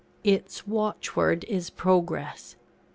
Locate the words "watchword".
0.65-1.43